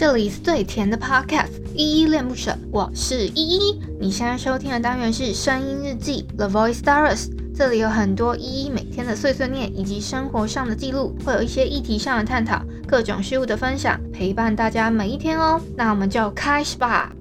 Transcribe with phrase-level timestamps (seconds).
[0.00, 3.78] 这里是最甜的 Podcast，依依恋不舍，我是依依。
[4.00, 15.60] 你现在收听的单元是声音日记 The Voice Diaries，这里有很多依依每天的碎碎念以及生活上的记录，会有一些议题上的探讨，各种事物的分享，陪伴大家每一天哦。
[15.76, 17.12] 那我们就开始吧。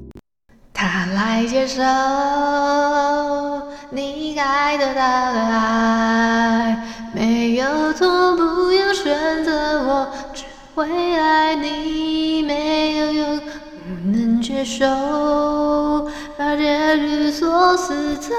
[0.73, 1.84] 他来接受
[3.89, 6.82] 你爱的爱，
[7.14, 9.52] 没有错，不要选择
[9.84, 10.88] 我，只会
[11.18, 11.98] 爱你，
[14.59, 14.86] 接受，
[16.38, 18.36] 把结局锁死在忧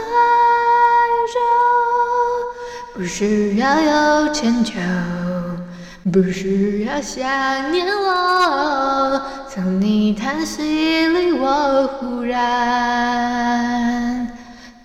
[1.33, 1.39] 愁，
[2.93, 4.75] 不需要有迁就。
[6.13, 7.23] 不需要想
[7.73, 12.39] 念我，从你叹息里我忽然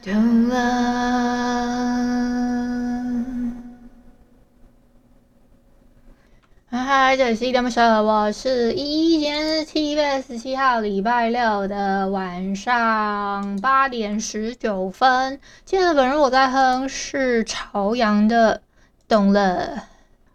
[0.02, 1.35] 懂了。
[6.88, 15.40] 嗨，这里是依依恋不舍，我是依依，今天是七月十七号礼拜六的晚上八点十九分。
[15.66, 18.62] 今天的本日我在哼是朝阳的，
[19.08, 19.86] 懂了。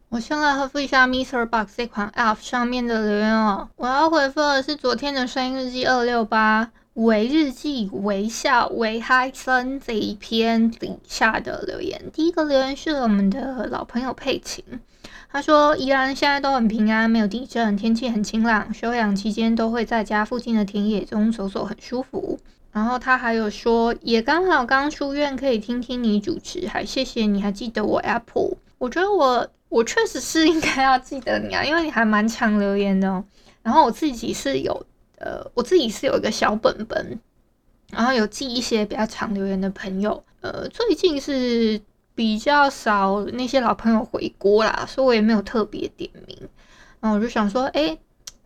[0.09, 1.47] 我先来回复一下 Mr.
[1.47, 3.69] Box 这款 App 上面的留言哦。
[3.77, 12.11] 我要回复的是昨天的声音日记二六八为日记微笑为嗨森这一篇底下的留言。
[12.13, 14.65] 第一个留言是我们的老朋友佩琴，
[15.33, 22.39] 他说宜兰现在都很平安，没有地震，天气很晴朗，休养期间都会在家附近的田野中走走，很舒服。
[22.73, 28.57] 然后他还有说，也刚好刚出院，可以听听你主持，还谢谢你还记得我 Apple。
[28.79, 29.49] 我觉得我。
[29.71, 33.25] 我确实是应该要记得你啊，因为你还蛮常留言的哦。
[33.63, 34.85] 然后我自己是有，
[35.19, 37.21] 呃，我自己是有一个小本本，
[37.93, 40.25] 然后有记一些比较常留言的朋友。
[40.41, 41.81] 呃，最近是
[42.15, 46.37] 比较少那些老朋友回锅啦，所以我也没有特别点名。
[47.01, 47.97] 然后我就想说，哎，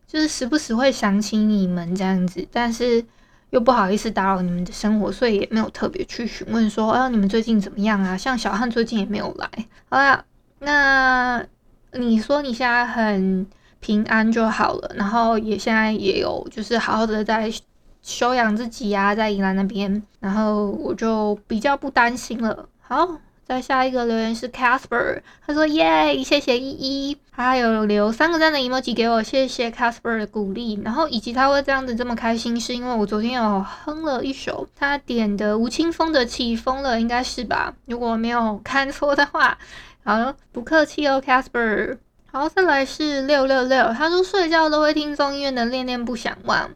[0.07, 3.05] 就是时不时会想起你们这样子，但是
[3.51, 8.17] 又不好意思打扰你们的生活，所以也没有特别去询问说，啊，你们最近怎么样啊？
[8.17, 9.49] 像小汉最近也没有来，
[9.89, 10.25] 好啦。
[10.61, 11.45] 那
[11.93, 13.47] 你说你现在很
[13.81, 17.53] 平安就好了，然后也现在也有就是好好的在
[18.01, 22.69] 休养自己呀、啊，在宜兰那边，然后我就比较不担心了。
[22.81, 30.81] 好，再下一个留言是 Casper，他说耶，谢谢依依，他还有留三个赞的 emoji 给我，谢谢 Casper 的鼓励。
[30.83, 37.75] 然后以及他会这样子这么开心，是因为我昨天有哼了一首他点的吴青峰的《起风了》，应该是吧？
[37.87, 39.59] 如果没有看错的话。
[40.07, 41.97] 好了，不客气哦，Casper。
[42.31, 46.71] 好，再来是六六六，他说睡觉都会听综艺院的恋恋不想忘。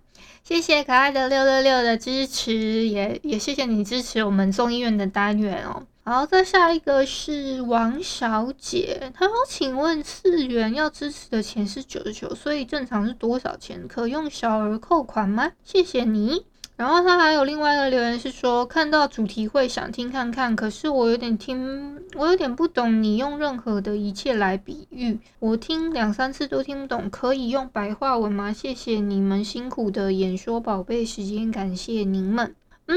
[0.49, 5.87] 谢谢可爱的六六六的支持，也也谢谢你支持我们中医院的单元哦。
[6.05, 13.87] 好，再下一个是王小姐，她说，请问次元要支持的钱是九十九，所以正常是多少钱？
[13.87, 15.53] 可用小额扣款吗？
[15.63, 16.47] 谢谢你。
[16.78, 28.53] 然后他还有另外一个留言是说，看到主题会想听看看，可是我有点听，我有点不懂你用任何的一切来比喻，我听两三次都听不懂，可以用白话文吗？
[28.53, 32.55] 谢谢你们辛苦的演说宝贝时间，感谢您们。
[32.88, 32.97] 嗯，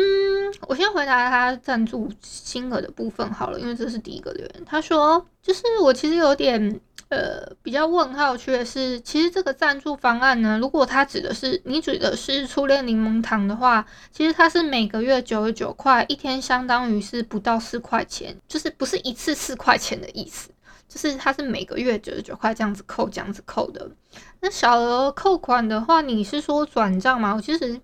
[0.67, 4.63] 我先回答他赞助金额的部分好了，因为这是第一个留言。
[4.65, 6.81] 他说，就是我其实有点。
[7.09, 20.51] 呃，比较问号区的是，其实这个赞助方案呢，如果它指的是你指的是初恋柠檬糖的话，其实它是每个月九十九块，一天相当于是不到四块钱，就是不是一次四块钱的意思，
[20.87, 23.91] 就是它是每个月九十九块这样子扣，这样子扣的。
[24.39, 27.35] 那小额扣款的话，你是说转账吗？
[27.35, 27.77] 我其实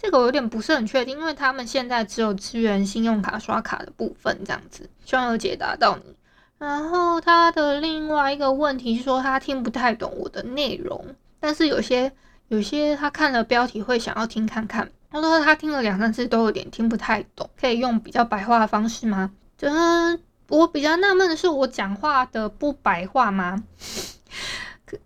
[0.00, 6.14] 这个我有点不是很确定，因为他们现在只有支援信用卡刷卡的部分这样子，希望有解答到你。
[6.56, 11.04] 然后他的另外一个问题是说，他听不太懂我的内容，
[11.40, 12.12] 但是有些
[12.46, 14.88] 有些他看了标题会想要听看看。
[15.10, 19.30] 他说他听了两三次都有点听不太懂，可以用比较白话的方式吗？
[19.56, 23.64] 就是，我比较纳闷的是，我讲话的不白话吗？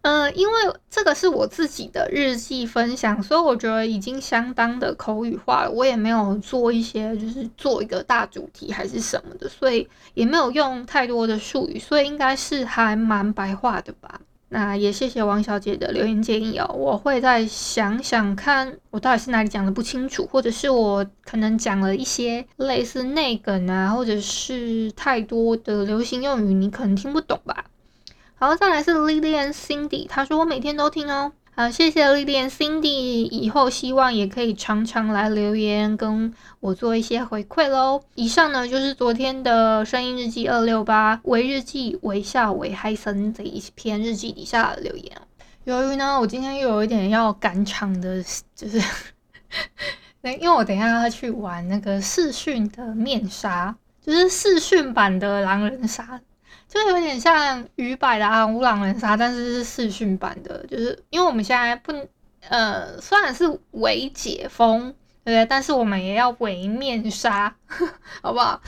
[0.02, 0.52] 嗯、呃，因为
[0.90, 5.70] 这个是我自己的日记分享，所以我觉得已经相当的口语化了。
[5.70, 14.20] 我也没有做一些，就是做一个大主题还是什么的，所以也没有用太多的术语，所以应该是还蛮白话的吧。
[14.54, 27.64] 那也谢谢王小姐的留言建议哦，我会再想想看，我到底是哪里讲的不清楚，或者是我可能讲了一些类似内梗啊，或者是太多的流行用语，你可能听不懂吧。
[28.42, 31.30] 好，再来是 Lilian Cindy，她说我每天都听哦。
[31.54, 38.02] 好，谢谢 Lilian Cindy，以后希望也可以常常来留言跟我做一些回馈喽。
[38.16, 45.16] 以上呢就是昨天的声音日记二六八微日记微笑微嗨森这一篇日记底下的留言。
[45.62, 48.20] 由于呢，我今天又有一点要赶场的，
[48.56, 48.82] 就是，
[50.40, 53.72] 因为我等一下要去玩那个视讯的面杀，
[54.04, 56.20] 就是视讯版的狼人杀，
[56.72, 61.92] 就有点像鱼摆的啊无狼人杀，但是是视讯版的，就是因为我们现在不，
[62.48, 64.94] 呃，虽然是伪解封。
[65.24, 67.54] 对不对，但是我们也要伪面杀，
[68.20, 68.60] 好不好？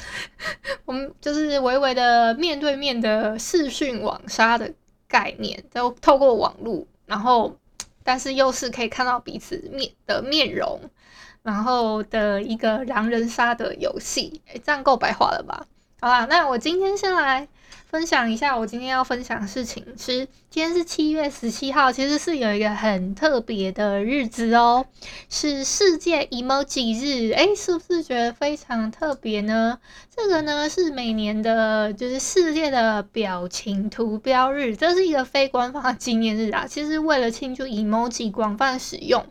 [0.84, 4.72] 我们就是微微的面对面的视讯网杀的
[5.08, 7.58] 概念，就透过网络，然后
[8.04, 10.80] 但是又是可以看到彼此面的面容，
[11.42, 15.66] 然后的一个狼人杀的游戏，诶，这样够白话了吧？
[16.04, 17.48] 好啦，那我今天先来。
[17.86, 24.84] 分享一下我今天要分享的事情是，今天是七月十七号，其实是有一个很特别的日子哦，
[25.30, 29.78] 是世界 emoji 日，诶，是不是觉得非常特别呢？
[30.14, 36.66] 这个呢是每年的，就是世界的表情图标日，这是一个非官方纪念日啊。
[36.66, 39.24] 其实为了庆祝 emoji 广泛使用，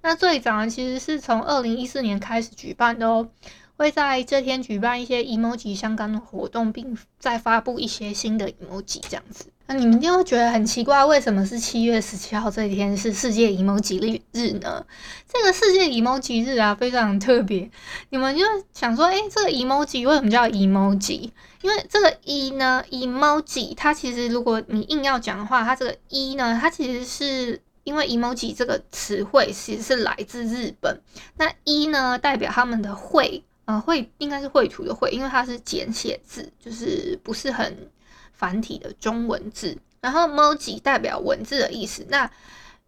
[0.00, 3.28] 那最早其实是从二零一四年开始举办的哦。
[3.76, 9.46] 会在这天举办一些 emoji 相关的活动，并再发布一些新的 emoji 这样子。
[9.66, 14.84] 那你们一定会觉得很奇怪，为什么是七月十七号这一天是世界 emoji 日呢？
[15.26, 17.70] 这个世界 emoji 日啊，非常特别。
[18.10, 18.44] 你们就
[18.74, 21.30] 想说，诶，这个 emoji 为什么叫 emoji？
[21.62, 31.00] 因为这个 e 呢，emoji 它其实如果你硬要讲的话，它这个 e 呢，它其实是因为 emoji 这个词汇其实是来自日本，
[31.38, 33.42] 那 e 呢代表他们的会。
[33.66, 37.90] 呃，绘应该是绘图的绘，因为它是简写字，就是不是很
[38.32, 39.78] 繁体的中文字。
[40.02, 42.30] 然后 emoji 代表文字的意思，那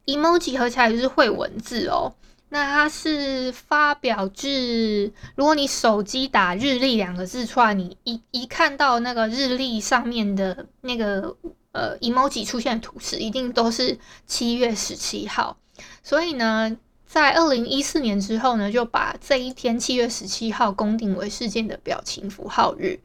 [0.05, 2.12] emoji 合起来就是绘文字哦。
[2.50, 11.34] 那它是发表至，如果你手机打日历两个字出来，你一一看到那个日历上面的那个
[11.73, 15.56] 呃 emoji 出现的图示，一定都是七月十七号。
[16.02, 16.76] 所以呢。
[17.06, 23.00] 在二零一四年之后呢，就把这一天七月十七号公定为世界的表情符号日。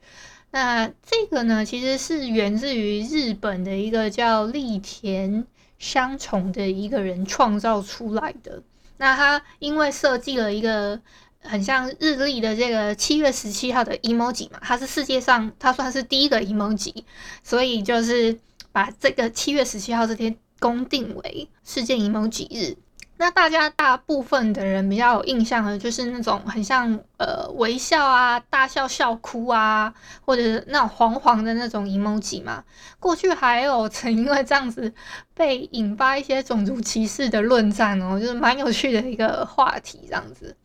[0.49, 5.45] 那这个呢，其实是源自于日本的一个叫栗田
[5.79, 8.61] 香虫的一个人创造出来的。
[8.97, 10.99] 那他因为设计了一个
[11.39, 17.03] 很像日历的这个七月十七号的 emoji 嘛，它是世界上它算是第一个 emoji，
[17.43, 18.37] 所以就是
[18.71, 22.75] 把这个七月十七号这天公定为世界 emoji 日。
[23.21, 29.93] 那大家大部分的人比较有印象的，就是那种很像呃微笑啊、大笑笑哭啊，
[30.25, 32.63] 或者是那种黄黄的那种 emoji 嘛。
[32.99, 34.91] 过去还有曾因为这样子
[35.35, 40.57] 被引发一些种族歧视的论战哦，就是蛮有趣的一个话题这样子。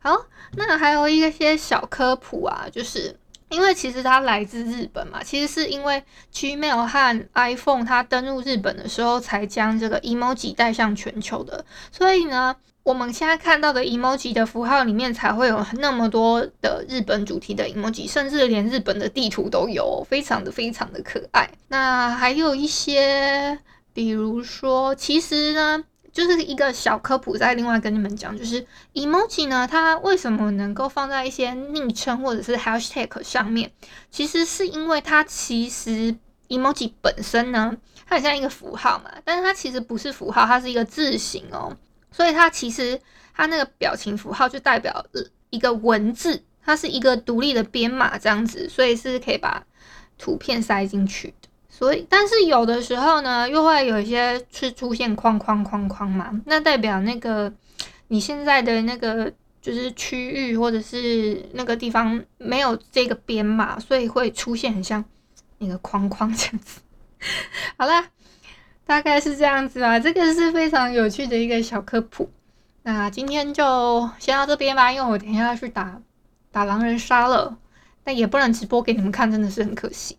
[0.00, 0.16] 好，
[0.56, 3.14] 那还有一些小科普啊，就是。
[3.48, 6.02] 因为其实它来自日本嘛，其实是因为
[6.32, 21.48] Gmail 和 iPhone 它登陆日本的时候才将这个 emoji 带向全球的，所以呢，我们现在看到的 emoji 的符号里面才会有那么多的日本主题的 emoji，甚至连日本的地图都有，非常的非常的可爱。
[21.68, 23.58] 那还有一些，
[23.92, 25.84] 比如说，其实呢。
[26.18, 33.70] 就是一个小科普，再另外跟你们讲，就是 emoji 呢，它为什么能够放在一些昵称或者是 hashtag 上面？
[34.10, 36.12] 其实是因为它其实
[36.48, 41.76] emoji 本身呢，它很像一个符号嘛，但是它其实不是符号，它是一个字形哦。
[42.10, 43.00] 所以它其实
[43.32, 45.06] 它那个表情符号就代表
[45.50, 49.64] 一个文字，它是一个独立的编码这样子，所以是可以把
[50.18, 51.47] 图片塞进去的。
[51.78, 57.52] 所以，但是有的时候呢，又会有一些是出现框框框框嘛，那代表那个
[58.08, 59.32] 你现在的那个
[59.62, 65.04] 就是区域或者是那个地方没有这个编码，所以会出现很像
[65.58, 66.80] 那个框框这样子。
[67.78, 68.08] 好啦，
[68.84, 72.28] 大概是这样子啊，这个是非常有趣的一个小科普。
[72.82, 76.00] 那今天就先到这边吧，因为我等一下要去打
[76.50, 77.56] 打狼人杀了，
[78.02, 80.16] 但也不能直播给你们看，真的是很可惜。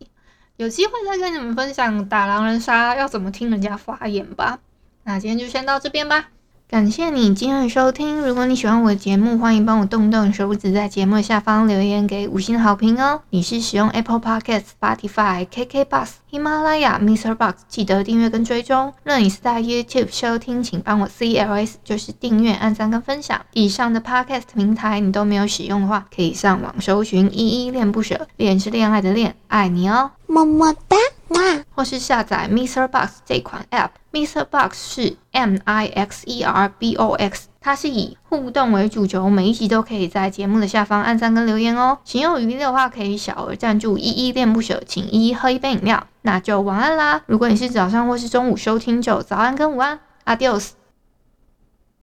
[0.60, 4.60] 有机会再跟你们分享打狼人杀要怎么听人家发言吧。
[5.06, 6.32] 那今天就先到这边吧。
[6.70, 8.20] 感谢你今天的收听。
[8.20, 13.22] 如果你喜欢我的节目，欢迎帮我动动手指，在节目下方留言给五星好评哦。
[13.30, 17.34] 你是使用 Apple Podcast、Spotify、KK Bus、喜马拉雅、Mr.
[17.34, 18.94] Box，记得订阅跟追踪。
[19.04, 23.42] 若你是在 YouTube 收听，请帮我 CLS，就是订阅、按赞跟分享。
[23.54, 30.98] 以上的 Podcast 平台你都没有使用的话，可以上网搜寻依依恋不舍，恋是恋爱的恋，爱你哦，么么哒。
[31.74, 42.00] 或是下载 MixerBox 这款 App，MixerBox 是 M I X E R B O X，它是以互动为主轴，每一集都可以在节目的下方按赞跟留言哦。
[42.04, 46.06] 情有余力的话，可以小额赞助依依恋不舍，请依依喝一杯饮料。
[46.30, 47.24] 那就晚安啦。
[47.26, 50.79] 如果你是早上或是中午收听，就早安跟午安，Adios。